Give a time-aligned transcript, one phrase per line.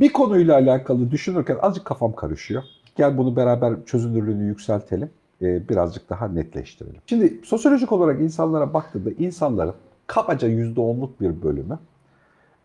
[0.00, 2.62] Bir konuyla alakalı düşünürken azıcık kafam karışıyor.
[2.96, 5.10] Gel bunu beraber çözünürlüğünü yükseltelim.
[5.42, 7.00] e, birazcık daha netleştirelim.
[7.06, 9.74] Şimdi sosyolojik olarak insanlara baktığında insanların
[10.06, 11.78] kabaca %10'luk bir bölümü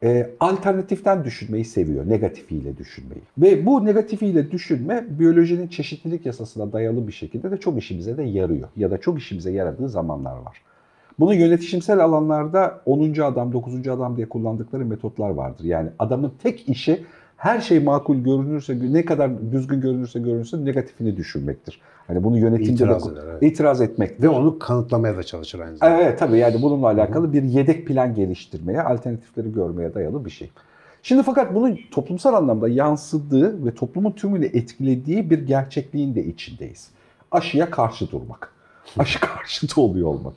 [0.04, 3.22] e, alternatiften düşünmeyi seviyor, negatifiyle düşünmeyi.
[3.38, 8.70] Ve bu negatifiyle düşünme biyolojinin çeşitlilik yasasına dayalı bir şekilde de çok işimize de yarıyor.
[8.76, 10.62] Ya da çok işimize yaradığı zamanlar var.
[11.20, 13.22] Bunu yönetişimsel alanlarda 10.
[13.22, 13.88] adam, 9.
[13.88, 15.64] adam diye kullandıkları metotlar vardır.
[15.64, 17.06] Yani adamın tek işi
[17.44, 21.82] her şey makul görünürse, ne kadar düzgün görünürse görünürse negatifini düşünmektir.
[22.08, 23.44] Hani bunu yönetimde İtiraz de eder, evet.
[23.44, 24.24] itiraz etmektir.
[24.24, 26.02] Ve onu kanıtlamaya da çalışır aynı zamanda.
[26.02, 30.52] Evet tabii yani bununla alakalı bir yedek plan geliştirmeye, alternatifleri görmeye dayalı bir şey.
[31.02, 36.90] Şimdi fakat bunun toplumsal anlamda yansıdığı ve toplumun tümünü etkilediği bir gerçekliğin de içindeyiz.
[37.32, 38.52] Aşıya karşı durmak.
[38.98, 40.34] Aşı karşıtı oluyor olmak.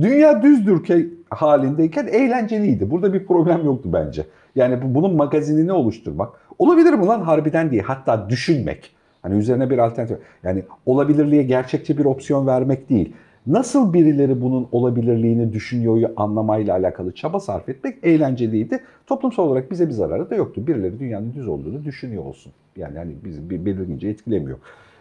[0.00, 2.90] Dünya düz ülke halindeyken eğlenceliydi.
[2.90, 4.26] Burada bir problem yoktu bence.
[4.56, 6.32] Yani bu- bunun magazinini oluşturmak.
[6.58, 8.90] Olabilir mi lan harbiden diye hatta düşünmek.
[9.22, 10.18] Hani üzerine bir alternatif.
[10.42, 13.12] Yani olabilirliğe gerçekçi bir opsiyon vermek değil.
[13.46, 18.80] Nasıl birileri bunun olabilirliğini düşünüyor anlamayla alakalı çaba sarf etmek eğlenceliydi.
[19.06, 20.66] Toplumsal olarak bize bir zararı da yoktu.
[20.66, 22.52] Birileri dünyanın düz olduğunu düşünüyor olsun.
[22.76, 24.58] Yani hani bizi belirgince etkilemiyor.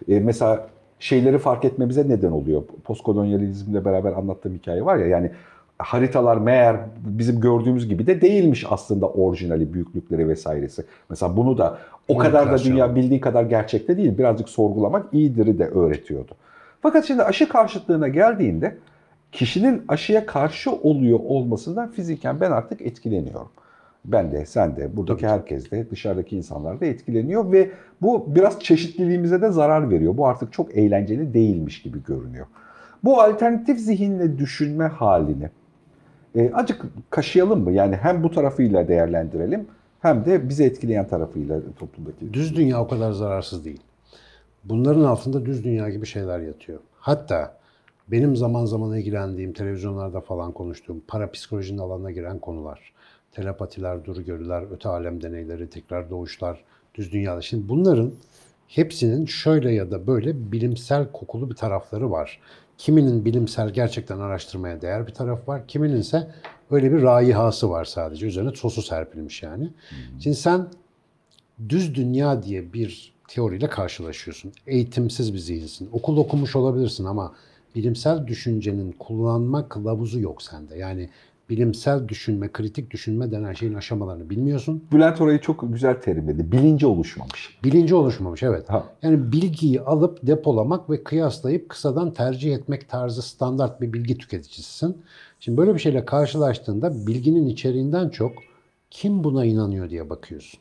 [0.07, 0.67] E, mesela
[0.99, 2.63] şeyleri fark etmemize neden oluyor.
[2.83, 5.31] Postkolonyalizmle beraber anlattığım hikaye var ya yani
[5.77, 10.85] haritalar meğer bizim gördüğümüz gibi de değilmiş aslında orijinali büyüklükleri vesairesi.
[11.09, 14.17] Mesela bunu da o kadar da dünya bildiği kadar gerçekte değil.
[14.17, 16.31] Birazcık sorgulamak iyidir'i de öğretiyordu.
[16.81, 18.77] Fakat şimdi aşı karşıtlığına geldiğinde
[19.31, 23.49] kişinin aşıya karşı oluyor olmasından fiziken ben artık etkileniyorum.
[24.05, 25.31] Ben de, sen de, buradaki Tabii.
[25.31, 30.17] herkes de, dışarıdaki insanlar da etkileniyor ve bu biraz çeşitliliğimize de zarar veriyor.
[30.17, 32.45] Bu artık çok eğlenceli değilmiş gibi görünüyor.
[33.03, 35.49] Bu alternatif zihinle düşünme halini
[36.35, 37.71] e, acık kaşıyalım mı?
[37.71, 39.67] Yani hem bu tarafıyla değerlendirelim
[39.99, 42.33] hem de bizi etkileyen tarafıyla toplumdaki.
[42.33, 43.81] Düz dünya o kadar zararsız değil.
[44.63, 46.79] Bunların altında düz dünya gibi şeyler yatıyor.
[46.99, 47.57] Hatta
[48.07, 52.93] benim zaman zaman ilgilendiğim, televizyonlarda falan konuştuğum parapsikolojinin alanına giren konular.
[53.31, 56.63] Telepatiler, duru görüler, öte alem deneyleri, tekrar doğuşlar,
[56.95, 57.41] düz dünyada.
[57.41, 58.11] Şimdi bunların
[58.67, 62.39] hepsinin şöyle ya da böyle bilimsel kokulu bir tarafları var.
[62.77, 65.67] Kiminin bilimsel gerçekten araştırmaya değer bir taraf var.
[65.67, 66.31] Kiminin ise
[66.71, 68.25] öyle bir raihası var sadece.
[68.27, 69.69] Üzerine sosu serpilmiş yani.
[70.19, 70.67] Şimdi sen
[71.69, 74.51] düz dünya diye bir teoriyle karşılaşıyorsun.
[74.67, 75.89] Eğitimsiz bir zihinsin.
[75.91, 77.35] Okul okumuş olabilirsin ama
[77.75, 80.77] bilimsel düşüncenin kullanma kılavuzu yok sende.
[80.77, 81.09] Yani
[81.49, 84.83] bilimsel düşünme, kritik düşünme denen şeyin aşamalarını bilmiyorsun.
[84.91, 86.51] Bülent orayı çok güzel terimledi.
[86.51, 87.59] Bilinci oluşmamış.
[87.63, 88.69] Bilinci oluşmamış evet.
[88.69, 88.83] Ha.
[89.01, 94.97] Yani bilgiyi alıp depolamak ve kıyaslayıp kısadan tercih etmek tarzı standart bir bilgi tüketicisisin.
[95.39, 98.31] Şimdi böyle bir şeyle karşılaştığında bilginin içeriğinden çok
[98.91, 100.59] kim buna inanıyor diye bakıyorsun.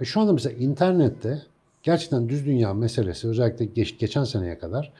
[0.00, 1.42] Ve şu anda mesela internette
[1.82, 4.92] gerçekten düz dünya meselesi özellikle geç, geçen seneye kadar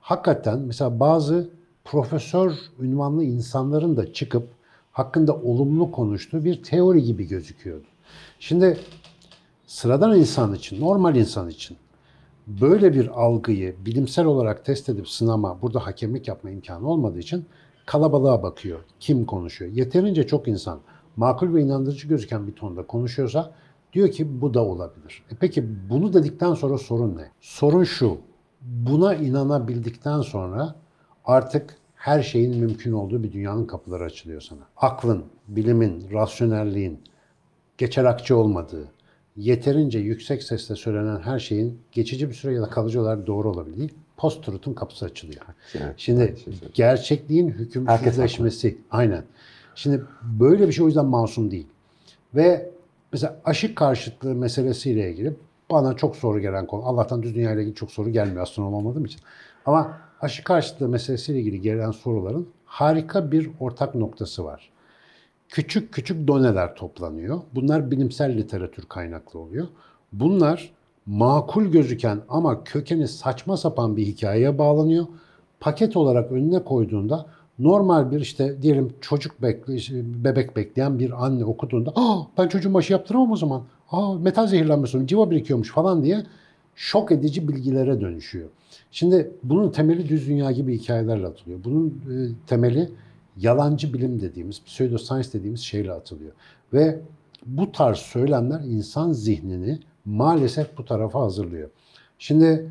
[0.00, 1.48] hakikaten mesela bazı
[1.84, 4.48] profesör ünvanlı insanların da çıkıp
[4.94, 7.86] hakkında olumlu konuştuğu bir teori gibi gözüküyordu.
[8.38, 8.78] Şimdi
[9.66, 11.76] sıradan insan için, normal insan için
[12.46, 17.46] böyle bir algıyı bilimsel olarak test edip sınama, burada hakemlik yapma imkanı olmadığı için
[17.86, 18.80] kalabalığa bakıyor.
[19.00, 19.72] Kim konuşuyor?
[19.72, 20.80] Yeterince çok insan
[21.16, 23.52] makul ve inandırıcı gözüken bir tonda konuşuyorsa
[23.92, 25.22] diyor ki bu da olabilir.
[25.30, 27.30] E peki bunu dedikten sonra sorun ne?
[27.40, 28.18] Sorun şu.
[28.60, 30.74] Buna inanabildikten sonra
[31.24, 34.60] artık her şeyin mümkün olduğu bir dünyanın kapıları açılıyor sana.
[34.76, 37.00] Aklın, bilimin, rasyonelliğin,
[37.78, 38.88] geçer akçe olmadığı,
[39.36, 43.90] yeterince yüksek sesle söylenen her şeyin geçici bir süre ya da kalıcı olarak doğru olabildiği
[44.16, 45.40] post-truth'un kapısı açılıyor.
[45.74, 48.78] Evet, Şimdi şey gerçekliğin hükümsüzleşmesi.
[48.90, 49.24] Aynen.
[49.74, 51.66] Şimdi böyle bir şey o yüzden masum değil.
[52.34, 52.70] Ve
[53.12, 55.36] mesela aşı karşıtlığı meselesiyle ilgili
[55.70, 56.84] bana çok soru gelen konu.
[56.84, 59.20] Allah'tan düz dünya ile ilgili çok soru gelmiyor astronom olmadığım için.
[59.66, 64.70] Ama aşı karşıtlığı meselesiyle ilgili gelen soruların harika bir ortak noktası var.
[65.48, 67.40] Küçük küçük doneler toplanıyor.
[67.54, 69.66] Bunlar bilimsel literatür kaynaklı oluyor.
[70.12, 70.70] Bunlar
[71.06, 75.06] makul gözüken ama kökeni saçma sapan bir hikayeye bağlanıyor.
[75.60, 77.26] Paket olarak önüne koyduğunda
[77.58, 79.74] normal bir işte diyelim çocuk bekle,
[80.24, 83.62] bebek bekleyen bir anne okuduğunda Aa, ben çocuğum aşı yaptıramam o zaman.
[83.90, 86.22] Aa, metal zehirlenmesi civa birikiyormuş falan diye
[86.74, 88.48] şok edici bilgilere dönüşüyor.
[88.94, 91.64] Şimdi bunun temeli düz dünya gibi hikayelerle atılıyor.
[91.64, 92.14] Bunun e,
[92.46, 92.90] temeli
[93.36, 96.32] yalancı bilim dediğimiz, pseudoscience dediğimiz şeyle atılıyor.
[96.72, 97.00] Ve
[97.46, 101.70] bu tarz söylemler insan zihnini maalesef bu tarafa hazırlıyor.
[102.18, 102.70] Şimdi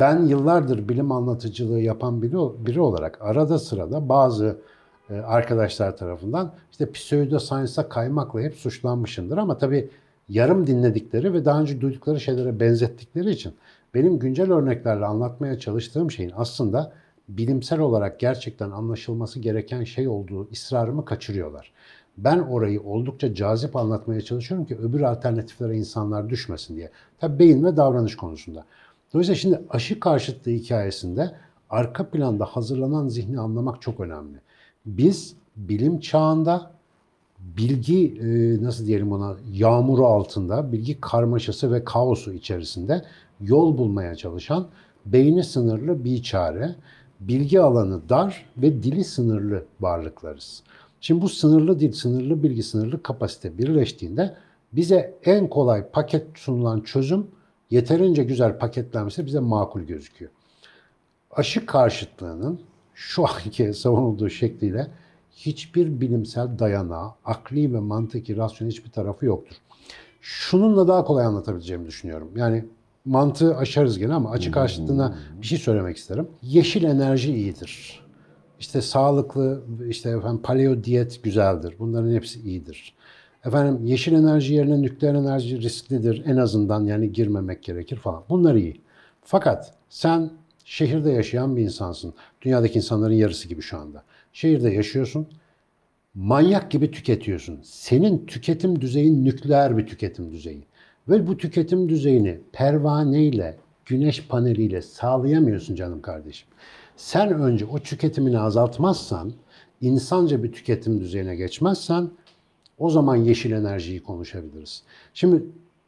[0.00, 4.58] ben yıllardır bilim anlatıcılığı yapan biri, biri olarak arada sırada bazı
[5.10, 9.90] e, arkadaşlar tarafından işte pseudoscience'a kaymakla hep suçlanmışımdır ama tabii
[10.28, 13.54] yarım dinledikleri ve daha önce duydukları şeylere benzettikleri için
[13.94, 16.92] benim güncel örneklerle anlatmaya çalıştığım şeyin aslında
[17.28, 21.72] bilimsel olarak gerçekten anlaşılması gereken şey olduğu ısrarımı kaçırıyorlar.
[22.18, 26.90] Ben orayı oldukça cazip anlatmaya çalışıyorum ki öbür alternatiflere insanlar düşmesin diye.
[27.20, 28.64] Tabii beyin ve davranış konusunda.
[29.12, 31.34] Dolayısıyla şimdi aşı karşıtlığı hikayesinde
[31.70, 34.38] arka planda hazırlanan zihni anlamak çok önemli.
[34.86, 36.70] Biz bilim çağında
[37.38, 43.04] bilgi e, nasıl diyelim ona yağmuru altında, bilgi karmaşası ve kaosu içerisinde
[43.40, 44.68] yol bulmaya çalışan
[45.06, 46.74] beyni sınırlı bir çare,
[47.20, 50.62] bilgi alanı dar ve dili sınırlı varlıklarız.
[51.00, 54.36] Şimdi bu sınırlı dil, sınırlı bilgi, sınırlı kapasite birleştiğinde
[54.72, 57.26] bize en kolay paket sunulan çözüm
[57.70, 60.30] yeterince güzel paketlenmesi bize makul gözüküyor.
[61.30, 62.60] Aşı karşıtlığının
[62.94, 64.86] şu anki savunulduğu şekliyle
[65.32, 69.56] hiçbir bilimsel dayanağı, akli ve mantıki, rasyonel hiçbir tarafı yoktur.
[70.20, 72.30] Şununla daha kolay anlatabileceğimi düşünüyorum.
[72.36, 72.64] Yani
[73.04, 76.28] mantığı aşarız gene ama açık karşıtlığına bir şey söylemek isterim.
[76.42, 78.00] Yeşil enerji iyidir.
[78.60, 81.74] İşte sağlıklı, işte efendim paleo diyet güzeldir.
[81.78, 82.94] Bunların hepsi iyidir.
[83.44, 86.22] Efendim yeşil enerji yerine nükleer enerji risklidir.
[86.26, 88.22] En azından yani girmemek gerekir falan.
[88.28, 88.80] Bunlar iyi.
[89.22, 90.30] Fakat sen
[90.64, 92.14] şehirde yaşayan bir insansın.
[92.42, 94.02] Dünyadaki insanların yarısı gibi şu anda.
[94.32, 95.28] Şehirde yaşıyorsun.
[96.14, 97.60] Manyak gibi tüketiyorsun.
[97.62, 100.64] Senin tüketim düzeyin nükleer bir tüketim düzeyi.
[101.08, 103.56] Ve bu tüketim düzeyini pervaneyle,
[103.86, 106.48] güneş paneliyle sağlayamıyorsun canım kardeşim.
[106.96, 109.32] Sen önce o tüketimini azaltmazsan,
[109.80, 112.10] insanca bir tüketim düzeyine geçmezsen
[112.78, 114.82] o zaman yeşil enerjiyi konuşabiliriz.
[115.14, 115.42] Şimdi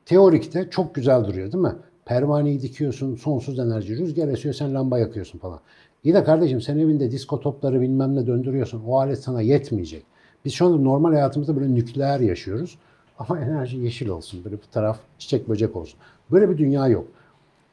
[0.06, 1.74] teorikte çok güzel duruyor değil mi?
[2.04, 5.60] Pervaneyi dikiyorsun, sonsuz enerji, rüzgar esiyor, sen lamba yakıyorsun falan.
[6.04, 8.82] İyi de kardeşim sen evinde disko topları bilmem ne döndürüyorsun.
[8.86, 10.02] O alet sana yetmeyecek.
[10.44, 12.78] Biz şu anda normal hayatımızda böyle nükleer yaşıyoruz.
[13.20, 14.44] Ama enerji yeşil olsun.
[14.44, 16.00] Böyle bir taraf çiçek böcek olsun.
[16.30, 17.06] Böyle bir dünya yok.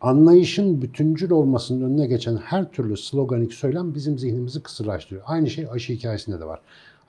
[0.01, 5.23] Anlayışın bütüncül olmasının önüne geçen her türlü sloganik söylem bizim zihnimizi kısırlaştırıyor.
[5.25, 6.59] Aynı şey aşı hikayesinde de var.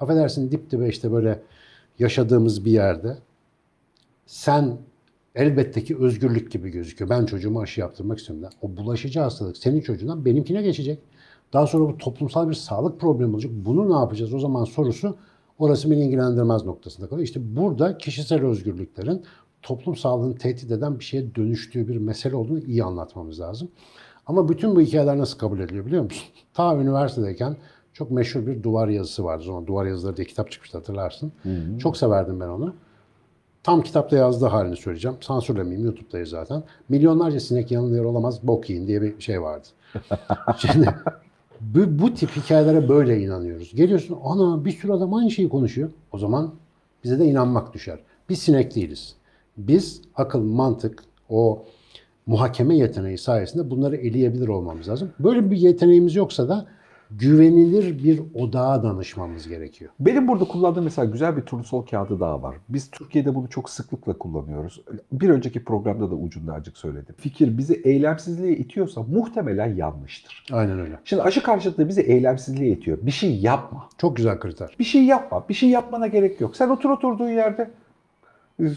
[0.01, 1.43] Affedersin dip dibe işte böyle
[1.99, 3.19] yaşadığımız bir yerde
[4.27, 4.77] sen
[5.35, 7.11] elbette ki özgürlük gibi gözüküyor.
[7.11, 8.49] Ben çocuğuma aşı yaptırmak istiyorum.
[8.63, 10.99] O bulaşıcı hastalık senin çocuğundan benimkine geçecek.
[11.53, 13.53] Daha sonra bu toplumsal bir sağlık problemi olacak.
[13.55, 15.17] Bunu ne yapacağız o zaman sorusu
[15.59, 17.25] orası beni ilgilendirmez noktasında kalıyor.
[17.25, 19.25] İşte burada kişisel özgürlüklerin
[19.63, 23.69] toplum sağlığını tehdit eden bir şeye dönüştüğü bir mesele olduğunu iyi anlatmamız lazım.
[24.27, 26.29] Ama bütün bu hikayeler nasıl kabul ediliyor biliyor musun?
[26.55, 27.57] Ta üniversitedeyken
[27.93, 29.45] çok meşhur bir duvar yazısı vardı.
[29.45, 31.33] Zaman duvar yazıları diye kitap çıkmıştı hatırlarsın.
[31.79, 32.75] Çok severdim ben onu.
[33.63, 35.17] Tam kitapta yazdığı halini söyleyeceğim.
[35.21, 35.85] Sansürlemeyeyim.
[35.87, 36.63] YouTube'dayız zaten.
[36.89, 39.69] Milyonlarca sinek yanılıyor olamaz bok yiyin diye bir şey vardı.
[40.59, 40.95] Şimdi
[41.61, 43.75] bu, bu tip hikayelere böyle inanıyoruz.
[43.75, 45.91] Geliyorsun ana bir sürü adam aynı şeyi konuşuyor.
[46.13, 46.55] O zaman
[47.05, 47.99] bize de inanmak düşer.
[48.29, 49.15] Biz sinek değiliz.
[49.57, 51.65] Biz akıl, mantık, o
[52.27, 55.13] muhakeme yeteneği sayesinde bunları eleyebilir olmamız lazım.
[55.19, 56.67] Böyle bir yeteneğimiz yoksa da
[57.11, 59.91] güvenilir bir odağa danışmamız gerekiyor.
[60.01, 62.57] Benim burada kullandığım mesela güzel bir turnusol kağıdı daha var.
[62.69, 64.81] Biz Türkiye'de bunu çok sıklıkla kullanıyoruz.
[65.13, 67.15] Bir önceki programda da ucunda acık söyledim.
[67.19, 70.47] Fikir bizi eylemsizliğe itiyorsa muhtemelen yanlıştır.
[70.53, 70.99] Aynen öyle.
[71.05, 72.99] Şimdi aşı karşıtlığı bizi eylemsizliğe itiyor.
[73.03, 73.89] Bir şey yapma.
[73.99, 74.77] Çok güzel kriter.
[74.79, 75.45] Bir şey yapma.
[75.49, 76.57] Bir şey yapmana gerek yok.
[76.57, 77.71] Sen otur oturduğun yerde.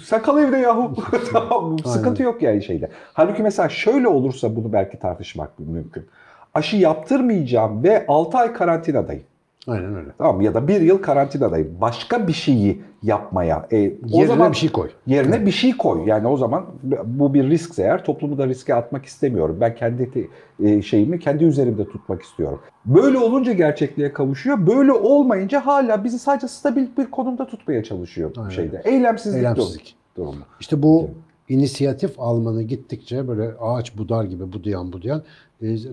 [0.03, 1.03] Sen kal evde yahu.
[1.31, 2.89] tamam, sıkıntı yok yani şeyde.
[3.13, 6.05] Halbuki mesela şöyle olursa bunu belki tartışmak mümkün.
[6.53, 9.23] Aşı yaptırmayacağım ve 6 ay karantinadayım.
[9.67, 10.09] Aynen öyle.
[10.17, 11.77] Tamam ya da bir yıl karantinadayım.
[11.81, 13.67] Başka bir şeyi yapmaya.
[13.71, 14.89] E, o Yerine zaman bir şey koy.
[15.07, 16.03] yerine bir şey koy.
[16.05, 16.65] Yani o zaman
[17.05, 19.57] bu bir riskse eğer toplumu da riske atmak istemiyorum.
[19.61, 20.29] Ben kendi
[20.63, 22.59] e, şeyimi kendi üzerimde tutmak istiyorum.
[22.85, 24.67] Böyle olunca gerçekliğe kavuşuyor.
[24.67, 28.49] Böyle olmayınca hala bizi sadece stabil bir konumda tutmaya çalışıyor Aynen.
[28.49, 28.81] şeyde.
[28.85, 29.95] Eylemsizlik, Eylemsizlik.
[30.17, 30.35] durumu.
[30.59, 31.09] İşte bu
[31.49, 35.23] inisiyatif almanı gittikçe böyle ağaç budar gibi budayan budayan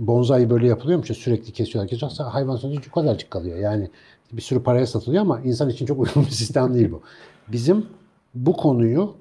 [0.00, 2.32] bonsai böyle yapılıyormuş ya sürekli kesiyorlar kesiyorlar.
[2.32, 3.58] Hayvan sonucu şu kadarcık kalıyor.
[3.58, 3.90] Yani
[4.32, 7.00] bir sürü paraya satılıyor ama insan için çok uygun bir sistem değil bu.
[7.48, 7.86] Bizim
[8.34, 9.14] bu konuyu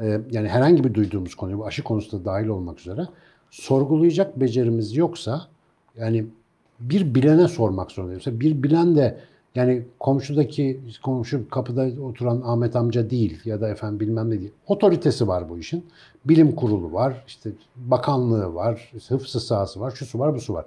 [0.00, 3.06] e, yani herhangi bir duyduğumuz konuyu bu aşı konusu da dahil olmak üzere
[3.50, 5.46] sorgulayacak becerimiz yoksa
[5.98, 6.26] yani
[6.80, 8.40] bir bilene sormak zorundayız.
[8.40, 9.18] Bir bilen de
[9.54, 14.52] yani komşudaki komşu kapıda oturan Ahmet amca değil ya da efendim bilmem ne değil.
[14.66, 15.86] Otoritesi var bu işin.
[16.24, 20.66] Bilim kurulu var, işte bakanlığı var, işte hıfzı sahası var, şusu var, busu var.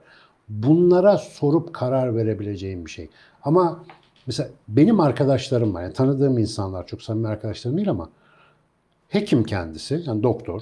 [0.49, 3.09] Bunlara sorup karar verebileceğim bir şey.
[3.43, 3.83] Ama
[4.27, 8.09] mesela benim arkadaşlarım var, yani tanıdığım insanlar çok samimi arkadaşlarım değil ama
[9.09, 10.61] hekim kendisi, yani doktor,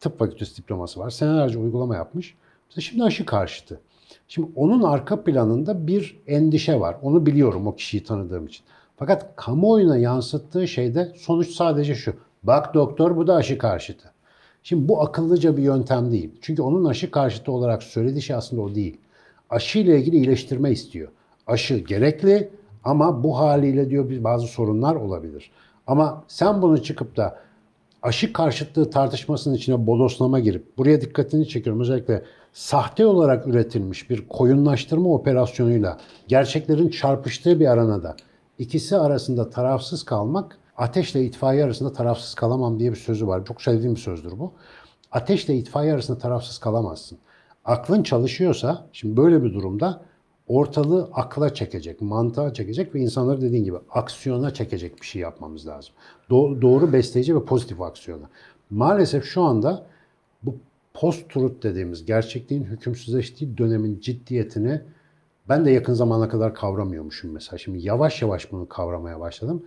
[0.00, 2.34] tıp fakültesi diploması var, senelerce uygulama yapmış.
[2.68, 3.80] Mesela şimdi aşı karşıtı.
[4.28, 6.96] Şimdi onun arka planında bir endişe var.
[7.02, 8.64] Onu biliyorum o kişiyi tanıdığım için.
[8.96, 12.14] Fakat kamuoyuna yansıttığı şeyde sonuç sadece şu.
[12.42, 14.12] Bak doktor bu da aşı karşıtı.
[14.62, 16.30] Şimdi bu akıllıca bir yöntem değil.
[16.40, 18.96] Çünkü onun aşı karşıtı olarak söylediği şey aslında o değil.
[19.50, 21.08] Aşı ile ilgili iyileştirme istiyor.
[21.46, 22.50] Aşı gerekli
[22.84, 25.50] ama bu haliyle diyor bir bazı sorunlar olabilir.
[25.86, 27.38] Ama sen bunu çıkıp da
[28.02, 31.80] aşı karşıtlığı tartışmasının içine bodoslama girip buraya dikkatini çekiyorum.
[31.80, 32.22] Özellikle
[32.58, 35.98] sahte olarak üretilmiş bir koyunlaştırma operasyonuyla
[36.28, 38.16] gerçeklerin çarpıştığı bir aranada
[38.58, 43.44] ikisi arasında tarafsız kalmak ateşle itfaiye arasında tarafsız kalamam diye bir sözü var.
[43.44, 44.52] Çok sevdiğim bir sözdür bu.
[45.12, 47.18] Ateşle itfaiye arasında tarafsız kalamazsın.
[47.64, 50.02] Aklın çalışıyorsa şimdi böyle bir durumda
[50.48, 55.94] ortalığı akla çekecek, mantığa çekecek ve insanları dediğin gibi aksiyona çekecek bir şey yapmamız lazım.
[56.30, 58.24] Do- doğru besleyici ve pozitif aksiyona.
[58.70, 59.86] Maalesef şu anda
[60.42, 60.54] bu
[60.98, 64.80] post-truth dediğimiz gerçekliğin hükümsüzleştiği dönemin ciddiyetini
[65.48, 67.58] ben de yakın zamana kadar kavramıyormuşum mesela.
[67.58, 69.62] Şimdi yavaş yavaş bunu kavramaya başladım.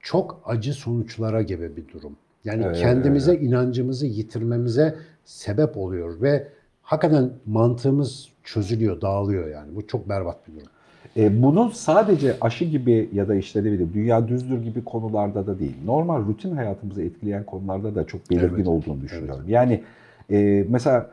[0.00, 2.16] Çok acı sonuçlara gebe bir durum.
[2.44, 6.48] Yani Evet, kendimize inancımızı yitirmemize sebep oluyor ve
[6.82, 9.76] hakikaten mantığımız çözülüyor, dağılıyor yani.
[9.76, 10.68] Bu çok berbat bir durum.
[11.16, 15.58] E, bunu sadece aşı gibi ya da işte ne bileyim dünya düzdür gibi konularda da
[15.58, 15.76] değil.
[15.84, 19.44] Normal rutin hayatımızı etkileyen konularda da çok belirgin Evet, olduğunu düşünüyorum.
[19.48, 19.82] Yani
[20.30, 21.10] e, mesela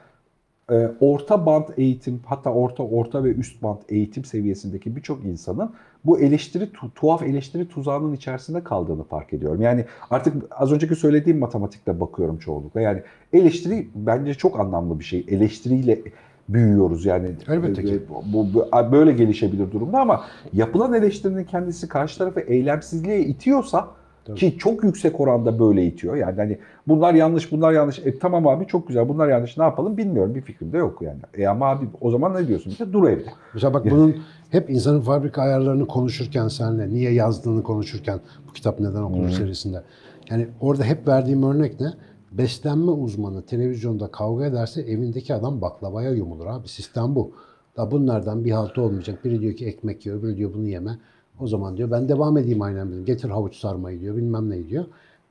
[0.72, 5.70] e, orta band eğitim hatta orta orta ve üst band eğitim seviyesindeki birçok insanın
[6.06, 9.62] bu eleştiri tu- tuhaf eleştiri tuzağının içerisinde kaldığını fark ediyorum.
[9.62, 12.82] Yani artık az önceki söylediğim matematikte bakıyorum çoğunlukla.
[12.82, 13.02] Yani
[13.34, 15.26] eleştiri bence çok anlamlı bir şey.
[15.28, 16.02] Eleştiriyle
[16.50, 17.28] büyüyoruz yani.
[17.48, 17.94] Elbette ki.
[17.94, 23.88] E, Bu, bu böyle gelişebilir durumda ama yapılan eleştirinin kendisi karşı tarafı eylemsizliğe itiyorsa
[24.28, 24.40] Tabii.
[24.40, 26.16] ki çok yüksek oranda böyle itiyor.
[26.16, 26.58] Yani hani
[26.88, 28.00] bunlar yanlış, bunlar yanlış.
[28.00, 29.10] E tamam abi çok güzel.
[29.10, 29.58] Bunlar yanlış.
[29.58, 30.36] Ne yapalım bilmiyorum.
[30.36, 31.20] Bir fikrim de yok yani.
[31.34, 32.72] E ama abi o zaman ne diyorsun?
[32.72, 33.30] İşte dur evde.
[33.54, 34.16] Mesela bak bunun
[34.50, 38.20] hep insanın fabrika ayarlarını konuşurken senle, niye yazdığını konuşurken
[38.50, 39.84] bu kitap neden okunur serisinde.
[40.30, 41.88] Yani orada hep verdiğim örnek ne?
[42.32, 46.68] Beslenme uzmanı televizyonda kavga ederse evindeki adam baklavaya yumulur abi.
[46.68, 47.32] Sistem bu.
[47.78, 49.26] Da bunlardan bir haltı olmayacak.
[49.26, 50.98] Biri diyor ki ekmek yiyor, öbürü diyor bunu yeme.
[51.40, 53.06] O zaman diyor ben devam edeyim aynen benim.
[53.06, 54.86] Getir havuç sarmayı diyor, bilmem ne diyor.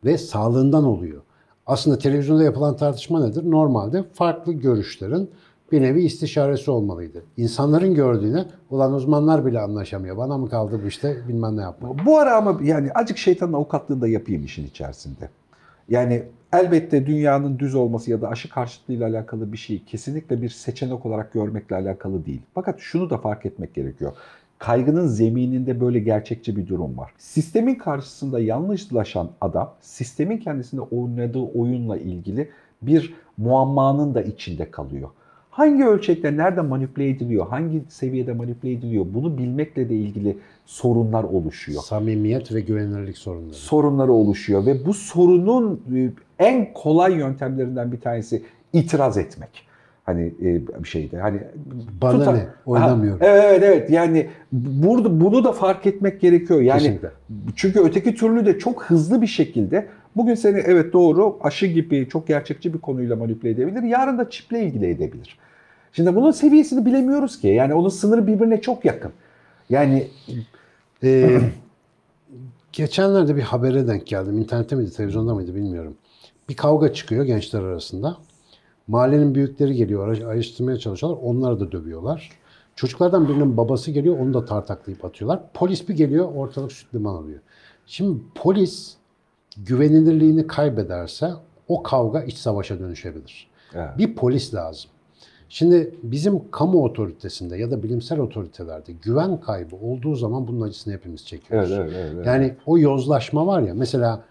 [0.05, 1.23] Ve sağlığından oluyor.
[1.67, 3.51] Aslında televizyonda yapılan tartışma nedir?
[3.51, 5.31] Normalde farklı görüşlerin
[5.73, 7.23] bir nevi istişaresi olmalıydı.
[7.37, 10.17] İnsanların gördüğüne ulan uzmanlar bile anlaşamıyor.
[10.17, 12.07] Bana mı kaldı bu işte bilmem ne yapmak.
[12.07, 15.29] Bu ara ama yani azıcık şeytanın avukatlığını da yapayım işin içerisinde.
[15.89, 16.23] Yani
[16.53, 21.33] elbette dünyanın düz olması ya da aşı karşıtlığıyla alakalı bir şey kesinlikle bir seçenek olarak
[21.33, 22.43] görmekle alakalı değil.
[22.55, 24.13] Fakat şunu da fark etmek gerekiyor.
[24.59, 27.13] Kaygının zemininde böyle gerçekçi bir durum var.
[27.19, 32.51] Sistemin karşısında yanlışlaşan adam, sistemin kendisinde oynadığı oyunla ilgili
[32.83, 35.09] bir muammanın da içinde kalıyor.
[35.51, 41.83] Hangi ölçekte nerede manipüle ediliyor, hangi seviyede manipüle ediliyor bunu bilmekle de ilgili sorunlar oluşuyor
[41.83, 43.55] Samimiyet ve güvenilirlik sorunları.
[43.55, 49.65] sorunları oluşuyor ve bu sorunun e, en kolay yöntemlerinden bir tanesi itiraz etmek.
[50.07, 51.41] Hani e, bir şeyde hani
[52.03, 52.47] Bana tutar- ne?
[52.67, 53.21] Oynamıyorum.
[53.21, 56.61] Ha, evet evet evet yani burada bunu da fark etmek gerekiyor.
[56.61, 57.11] Yani Kesinlikle.
[57.57, 59.87] çünkü öteki türlü de çok hızlı bir şekilde
[60.17, 63.83] bugün seni evet doğru aşı gibi çok gerçekçi bir konuyla manipüle edebilir.
[63.83, 65.39] Yarın da çiple ilgili edebilir.
[65.93, 67.49] Şimdi bunun seviyesini bilemiyoruz ki.
[67.49, 69.13] Yani onun sınırı birbirine çok yakın.
[69.71, 70.07] Yani
[71.03, 71.41] Ee,
[72.73, 74.39] geçenlerde bir habere denk geldim.
[74.39, 75.95] İnternette miydi, televizyonda mıydı bilmiyorum.
[76.49, 78.17] Bir kavga çıkıyor gençler arasında.
[78.88, 81.23] Mahallenin büyükleri geliyor, ara- ayrıştırmaya çalışıyorlar.
[81.23, 82.31] Onları da dövüyorlar.
[82.76, 85.40] Çocuklardan birinin babası geliyor, onu da tartaklayıp atıyorlar.
[85.55, 87.40] Polis bir geliyor, ortalık süt liman oluyor.
[87.87, 88.95] Şimdi polis
[89.57, 91.31] güvenilirliğini kaybederse
[91.69, 93.50] o kavga iç savaşa dönüşebilir.
[93.75, 93.99] Evet.
[93.99, 94.90] Bir polis lazım.
[95.49, 101.21] Şimdi bizim kamu otoritesinde ya da bilimsel otoritelerde güven kaybı olduğu zaman bunun acısını hepimiz
[101.21, 101.73] evet, çekiyoruz.
[101.73, 102.26] evet, evet, evet.
[102.26, 104.25] Yani o yozlaşma var ya mesela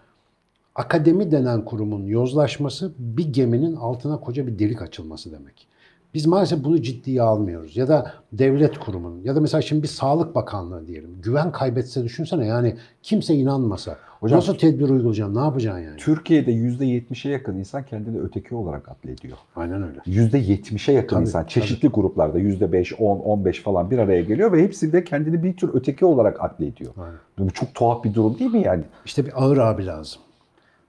[0.76, 5.68] akademi denen kurumun yozlaşması bir geminin altına koca bir delik açılması demek.
[6.14, 7.76] Biz maalesef bunu ciddiye almıyoruz.
[7.76, 11.10] Ya da devlet kurumunun ya da mesela şimdi bir sağlık bakanlığı diyelim.
[11.22, 13.96] Güven kaybetse düşünsene yani kimse inanmasa.
[14.20, 15.34] Hocam- Nasıl tedbir uygulayacaksın?
[15.34, 15.96] Ne yapacaksın yani?
[15.96, 19.36] Türkiye'de %70'e yakın insan kendini öteki olarak addediyor.
[19.56, 19.98] Aynen öyle.
[20.06, 21.50] %70'e yakın Tabii, insan tabii.
[21.50, 25.70] çeşitli gruplarda %5, 10, 15 falan bir araya geliyor ve hepsi de kendini bir tür
[25.74, 26.92] öteki olarak addediyor.
[26.98, 27.18] Aynen.
[27.38, 28.84] Bu çok tuhaf bir durum değil mi yani?
[29.04, 30.22] İşte bir ağır abi lazım.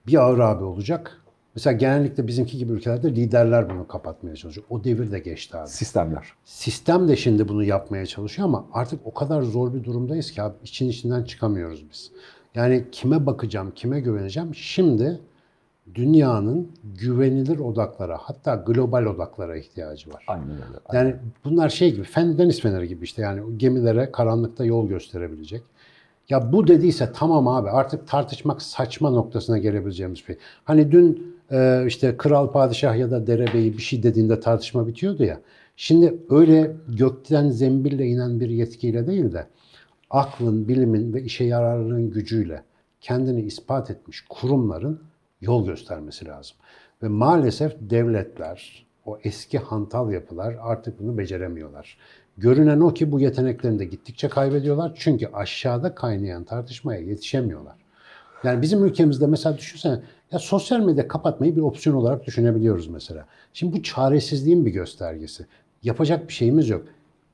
[0.08, 1.22] Bir ağır abi olacak.
[1.54, 4.66] Mesela genellikle bizimki gibi ülkelerde liderler bunu kapatmaya çalışıyor.
[4.70, 5.68] O devir de geçti abi.
[5.68, 6.32] Sistemler.
[6.44, 10.54] Sistem de şimdi bunu yapmaya çalışıyor ama artık o kadar zor bir durumdayız ki abi
[10.62, 12.12] için içinden çıkamıyoruz biz.
[12.54, 14.54] Yani kime bakacağım, kime güveneceğim?
[14.54, 15.20] Şimdi
[15.94, 20.24] dünyanın güvenilir odaklara hatta global odaklara ihtiyacı var.
[20.26, 20.78] Aynen öyle.
[20.92, 25.62] Yani bunlar şey gibi, fen, deniz feneri gibi işte yani gemilere karanlıkta yol gösterebilecek.
[26.28, 30.36] Ya bu dediyse tamam abi artık tartışmak saçma noktasına gelebileceğimiz bir şey.
[30.64, 35.40] Hani dün e, işte kral padişah ya da derebeyi bir şey dediğinde tartışma bitiyordu ya.
[35.76, 39.46] Şimdi öyle gökten zembille inen bir yetkiyle değil de
[40.10, 42.62] aklın, bilimin ve işe yararlılığın gücüyle
[43.00, 45.00] kendini ispat etmiş kurumların
[45.40, 46.56] yol göstermesi lazım.
[47.02, 51.98] Ve maalesef devletler, o eski hantal yapılar artık bunu beceremiyorlar.
[52.38, 54.92] Görünen o ki bu yeteneklerini de gittikçe kaybediyorlar.
[54.96, 57.74] Çünkü aşağıda kaynayan tartışmaya yetişemiyorlar.
[58.44, 60.00] Yani bizim ülkemizde mesela düşünsene
[60.32, 63.26] ya sosyal medya kapatmayı bir opsiyon olarak düşünebiliyoruz mesela.
[63.52, 65.46] Şimdi bu çaresizliğin bir göstergesi.
[65.82, 66.86] Yapacak bir şeyimiz yok.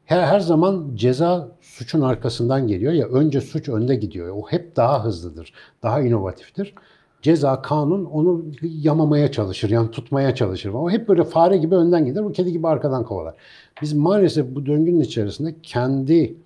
[0.05, 4.37] Her, her zaman ceza suçun arkasından geliyor ya önce suç önde gidiyor.
[4.37, 6.75] O hep daha hızlıdır, daha inovatiftir.
[7.25, 10.71] Ceza, kanun onu yamamaya çalışır, yani tutmaya çalışır.
[10.75, 13.35] O hep böyle fare gibi önden gider, o kedi gibi arkadan kovalar.
[13.83, 16.37] Biz maalesef bu döngünün içerisinde kendi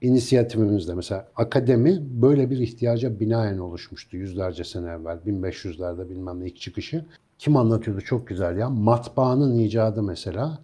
[0.00, 5.18] inisiyatifimizde mesela akademi böyle bir ihtiyaca binaen oluşmuştu yüzlerce sene evvel.
[5.26, 7.04] 1500'lerde bilmem ne ilk çıkışı.
[7.38, 8.70] Kim anlatıyordu çok güzel ya.
[8.70, 10.58] Matbaanın icadı mesela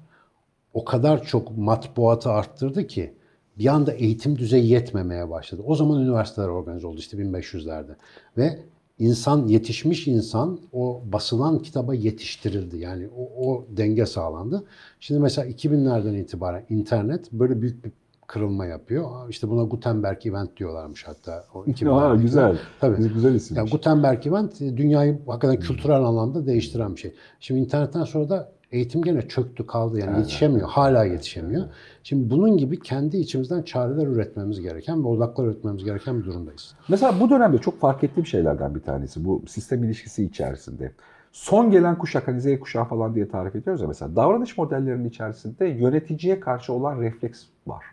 [0.75, 3.15] o kadar çok matbuatı arttırdı ki
[3.59, 5.63] bir anda eğitim düzeyi yetmemeye başladı.
[5.67, 7.95] O zaman üniversiteler organize oldu işte 1500'lerde.
[8.37, 8.59] Ve
[8.99, 12.77] insan, yetişmiş insan o basılan kitaba yetiştirildi.
[12.79, 14.65] Yani o, o denge sağlandı.
[15.01, 17.93] Şimdi mesela 2000'lerden itibaren internet böyle büyük bir
[18.27, 19.29] kırılma yapıyor.
[19.29, 21.45] İşte buna Gutenberg event diyorlarmış hatta.
[21.55, 21.91] O 2000'lerde.
[21.91, 22.59] Aa, güzel.
[22.81, 23.09] Tabii.
[23.15, 23.57] Güzel isim.
[23.57, 27.15] Yani Gutenberg event e, dünyayı hakikaten kültürel anlamda değiştiren bir şey.
[27.41, 30.69] Şimdi internetten sonra da eğitim gene çöktü kaldı yani yetişemiyor.
[30.69, 31.65] Hala yetişemiyor.
[32.03, 36.75] Şimdi bunun gibi kendi içimizden çareler üretmemiz gereken ve odaklar üretmemiz gereken bir durumdayız.
[36.89, 40.93] Mesela bu dönemde çok fark ettiğim şeylerden bir tanesi bu sistem ilişkisi içerisinde.
[41.33, 45.67] Son gelen kuşak hani Z kuşağı falan diye tarif ediyoruz ya mesela davranış modellerinin içerisinde
[45.67, 47.85] yöneticiye karşı olan refleks var.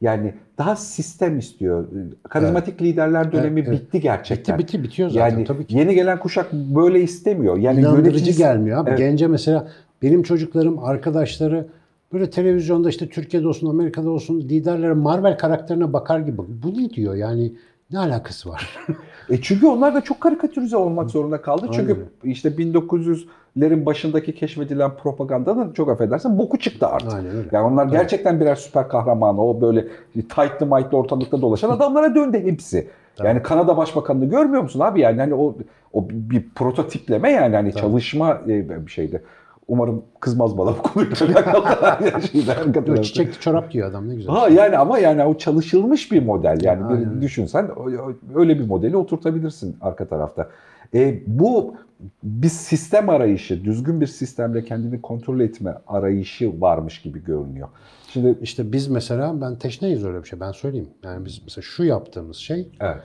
[0.00, 1.88] Yani daha sistem istiyor.
[2.28, 3.80] Karizmatik liderler dönemi Evet, evet.
[3.82, 4.58] bitti gerçekten.
[4.58, 5.76] Bitti bitti bitiyor zaten Yani tabii ki.
[5.78, 7.56] yeni gelen kuşak böyle istemiyor.
[7.58, 8.90] Yani İnandırıcı yöneticisi- gelmiyor abi.
[8.90, 8.98] Evet.
[8.98, 9.68] Gence mesela
[10.02, 11.66] benim çocuklarım, arkadaşları
[12.12, 16.36] böyle televizyonda işte Türkiye'de olsun, Amerika'da olsun liderlere Marvel karakterine bakar gibi.
[16.38, 17.52] Bu ne diyor yani?
[17.90, 18.78] Ne alakası var?
[19.30, 21.66] E çünkü onlar da çok karikatürize olmak zorunda kaldı.
[21.72, 22.32] Çünkü Aynen.
[22.32, 27.12] işte 1900'lerin başındaki keşfedilen propagandanın çok affedersin boku çıktı artık.
[27.12, 27.48] Aynen öyle.
[27.52, 29.38] Yani onlar gerçekten birer süper kahraman.
[29.38, 32.88] O böyle tightlı mightlı ortalıkta dolaşan adamlara döndü hepsi.
[33.24, 35.00] Yani Kanada Başbakanı'nı görmüyor musun abi?
[35.00, 35.54] Yani hani o
[35.92, 39.22] o bir prototipleme yani hani çalışma e, bir şeydi.
[39.68, 42.88] Umarım kızmaz bana bu konuyla alakalı.
[42.88, 44.34] Yok, çiçekli çorap giyiyor adam ne güzel.
[44.34, 46.58] Ha yani ama yani o çalışılmış bir model.
[46.62, 47.22] Yani bir Aynen.
[47.22, 50.48] düşünsen o- o- öyle bir modeli oturtabilirsin arka tarafta.
[50.94, 51.74] E, bu
[52.22, 57.68] bir sistem arayışı, düzgün bir sistemle kendini kontrol etme arayışı varmış gibi görünüyor.
[58.08, 60.88] Şimdi İşte biz mesela ben teşneyiz öyle bir şey ben söyleyeyim.
[61.04, 63.02] Yani biz mesela şu yaptığımız şey evet.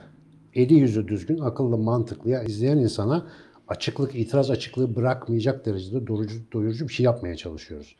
[0.54, 3.22] eli yüzü düzgün, akıllı, mantıklı ya izleyen insana
[3.68, 7.96] açıklık, itiraz açıklığı bırakmayacak derecede doyurucu, doyurucu bir şey yapmaya çalışıyoruz.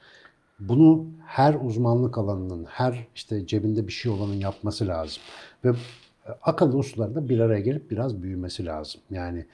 [0.60, 5.22] Bunu her uzmanlık alanının, her işte cebinde bir şey olanın yapması lazım.
[5.64, 5.74] Ve e,
[6.42, 9.00] akıllı usluların da bir araya gelip biraz büyümesi lazım.
[9.10, 9.46] Yani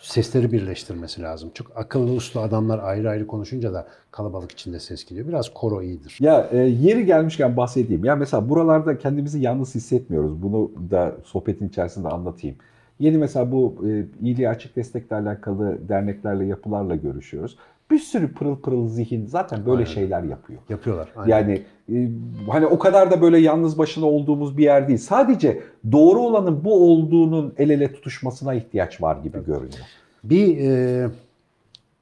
[0.00, 1.50] sesleri birleştirmesi lazım.
[1.54, 5.28] Çok akıllı uslu adamlar ayrı ayrı konuşunca da kalabalık içinde ses geliyor.
[5.28, 6.16] Biraz koro iyidir.
[6.20, 8.04] Ya e, yeri gelmişken bahsedeyim.
[8.04, 10.42] Ya mesela buralarda kendimizi yalnız hissetmiyoruz.
[10.42, 12.56] Bunu da sohbetin içerisinde anlatayım.
[13.00, 17.56] Yeni mesela bu e, iyiliğe açık destekle alakalı derneklerle, yapılarla görüşüyoruz.
[17.90, 19.84] Bir sürü pırıl pırıl zihin zaten böyle Aynen.
[19.84, 20.60] şeyler yapıyor.
[20.68, 21.08] Yapıyorlar.
[21.16, 21.30] Aynen.
[21.30, 22.08] Yani e,
[22.48, 24.98] hani o kadar da böyle yalnız başına olduğumuz bir yer değil.
[24.98, 29.86] Sadece doğru olanın bu olduğunun el ele tutuşmasına ihtiyaç var gibi görünüyor.
[30.24, 31.08] Bir e,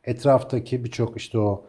[0.04, 1.64] etraftaki birçok işte o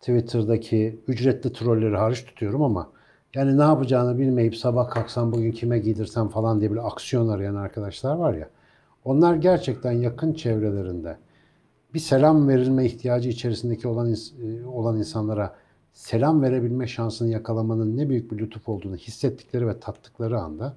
[0.00, 2.88] Twitter'daki ücretli trolleri hariç tutuyorum ama
[3.36, 8.14] yani ne yapacağını bilmeyip sabah kalksam bugün kime giydirsem falan diye bir aksiyon arayan arkadaşlar
[8.16, 8.50] var ya.
[9.04, 11.18] Onlar gerçekten yakın çevrelerinde
[11.94, 15.54] bir selam verilme ihtiyacı içerisindeki olan e, olan insanlara
[15.92, 20.76] selam verebilme şansını yakalamanın ne büyük bir lütuf olduğunu hissettikleri ve tattıkları anda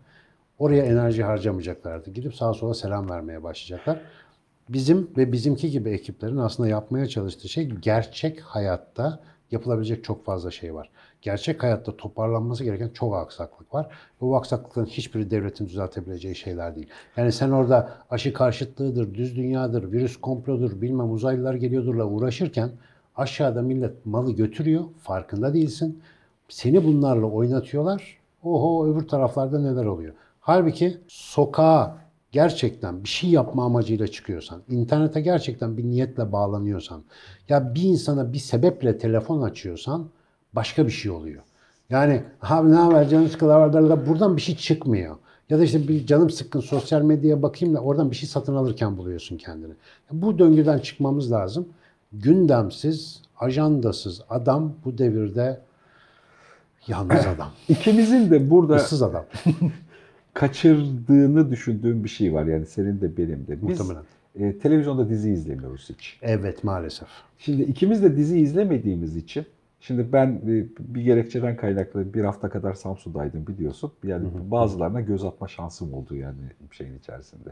[0.57, 2.11] oraya enerji harcamayacaklardı.
[2.11, 4.01] Gidip sağa sola selam vermeye başlayacaklar.
[4.69, 9.19] Bizim ve bizimki gibi ekiplerin aslında yapmaya çalıştığı şey gerçek hayatta
[9.51, 10.89] yapılabilecek çok fazla şey var.
[11.21, 13.87] Gerçek hayatta toparlanması gereken çok aksaklık var.
[14.21, 16.87] Bu aksaklıkların hiçbiri devletin düzeltebileceği şeyler değil.
[17.17, 22.71] Yani sen orada aşı karşıtlığıdır, düz dünyadır, virüs komplodur, bilmem uzaylılar geliyordurla uğraşırken
[23.15, 26.01] aşağıda millet malı götürüyor, farkında değilsin.
[26.49, 28.17] Seni bunlarla oynatıyorlar.
[28.43, 30.13] Oho öbür taraflarda neler oluyor.
[30.39, 31.97] Halbuki sokağa
[32.31, 37.03] gerçekten bir şey yapma amacıyla çıkıyorsan, internete gerçekten bir niyetle bağlanıyorsan,
[37.49, 40.09] ya bir insana bir sebeple telefon açıyorsan
[40.53, 41.43] başka bir şey oluyor.
[41.89, 45.15] Yani abi ne haber var da buradan bir şey çıkmıyor.
[45.49, 48.97] Ya da işte bir canım sıkkın sosyal medyaya bakayım da oradan bir şey satın alırken
[48.97, 49.73] buluyorsun kendini.
[50.11, 51.67] Bu döngüden çıkmamız lazım.
[52.13, 55.59] Gündemsiz, ajandasız adam bu devirde
[56.87, 57.49] yalnız adam.
[57.69, 59.25] İkimizin de burada Issız adam
[60.33, 62.45] kaçırdığını düşündüğüm bir şey var.
[62.45, 63.67] Yani senin de benim de.
[63.67, 64.03] Biz muhtemelen.
[64.35, 66.19] e, televizyonda dizi izlemiyoruz hiç.
[66.21, 67.07] Evet maalesef.
[67.37, 69.45] Şimdi ikimiz de dizi izlemediğimiz için
[69.81, 73.91] Şimdi ben e, bir gerekçeden kaynaklı bir hafta kadar Samsun'daydım biliyorsun.
[74.03, 76.37] Yani bazılarına göz atma şansım oldu yani
[76.71, 77.49] şeyin içerisinde.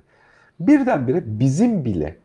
[0.59, 2.15] Birdenbire bizim bile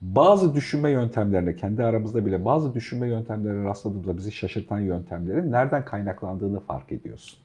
[0.00, 6.60] bazı düşünme yöntemlerine, kendi aramızda bile bazı düşünme yöntemlerine rastladığımızda bizi şaşırtan yöntemlerin nereden kaynaklandığını
[6.60, 7.38] fark ediyorsun.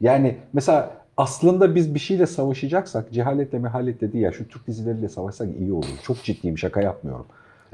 [0.00, 5.48] Yani mesela aslında biz bir şeyle savaşacaksak cehaletle mehaletle değil ya şu Türk dizileriyle savaşsak
[5.58, 5.86] iyi olur.
[6.02, 7.26] Çok ciddiyim şaka yapmıyorum.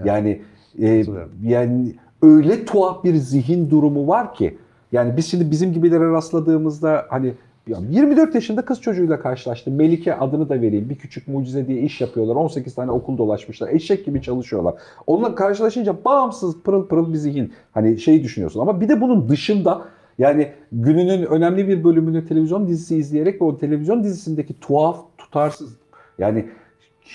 [0.05, 0.43] Yani
[0.79, 1.33] e, Katılıyorum.
[1.43, 4.59] yani öyle tuhaf bir zihin durumu var ki
[4.93, 7.35] yani biz şimdi bizim gibilere rastladığımızda hani
[7.67, 9.75] ya 24 yaşında kız çocuğuyla karşılaştım.
[9.75, 10.91] Melike adını da vereyim.
[10.91, 12.35] Bir küçük mucize diye iş yapıyorlar.
[12.35, 13.69] 18 tane okul dolaşmışlar.
[13.69, 14.75] Eşek gibi çalışıyorlar.
[15.07, 17.53] Onunla karşılaşınca bağımsız pırıl pırıl bir zihin.
[17.73, 18.61] Hani şey düşünüyorsun.
[18.61, 19.83] Ama bir de bunun dışında
[20.19, 25.77] yani gününün önemli bir bölümünü televizyon dizisi izleyerek ve o televizyon dizisindeki tuhaf, tutarsız
[26.19, 26.47] yani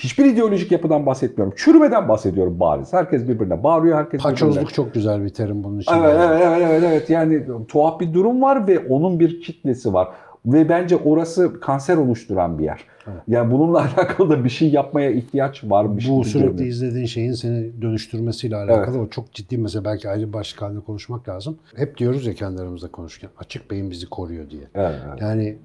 [0.04, 1.54] hiçbir ideolojik yapıdan bahsetmiyorum.
[1.58, 2.94] Çürümeden bahsediyorum bariz.
[2.94, 3.98] Herkes birbirine bağırıyor.
[3.98, 5.94] Herkes birbirine- Paçozluk çok güzel bir terim bunun için.
[5.94, 7.10] Evet, evet, evet, evet, evet.
[7.10, 10.08] Yani tuhaf bir durum var ve onun bir kitlesi var.
[10.46, 12.80] Ve bence orası kanser oluşturan bir yer.
[13.08, 13.22] Evet.
[13.28, 16.10] Yani bununla alakalı da bir şey yapmaya ihtiyaç varmış.
[16.10, 16.70] Bu sürekli görünüyor.
[16.70, 19.86] izlediğin şeyin seni dönüştürmesiyle alakalı o çok ciddi mesele.
[19.86, 21.58] Belki ayrı bir başlık halinde konuşmak lazım.
[21.76, 24.64] Hep diyoruz ya kendi aramızda konuşurken açık beyin bizi koruyor diye.
[24.76, 25.22] Evet, evet.
[25.22, 25.58] Yani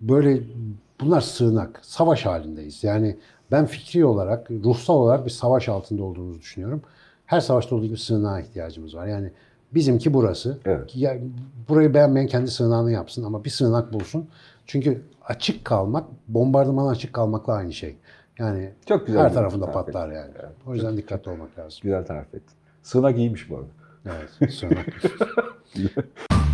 [0.00, 0.40] böyle
[1.00, 1.80] bunlar sığınak.
[1.82, 2.84] Savaş halindeyiz.
[2.84, 3.16] Yani
[3.50, 6.82] ben fikri olarak, ruhsal olarak bir savaş altında olduğumuzu düşünüyorum.
[7.26, 9.06] Her savaşta olduğu gibi sığınağa ihtiyacımız var.
[9.06, 9.30] Yani
[9.74, 10.58] bizimki burası.
[10.64, 10.96] Evet.
[10.96, 11.18] Ya,
[11.68, 14.28] burayı beğenmeyen kendi sığınağını yapsın ama bir sığınak bulsun.
[14.66, 17.96] Çünkü açık kalmak, bombardımana açık kalmakla aynı şey.
[18.38, 20.16] Yani Çok güzel her tarafında patlar ettin.
[20.20, 20.30] yani.
[20.40, 20.52] Evet.
[20.66, 21.78] O yüzden dikkatli olmak lazım.
[21.82, 22.42] Güzel tarif et.
[22.82, 23.68] Sığınak iyiymiş bu arada.
[24.06, 24.86] Evet, sığınak.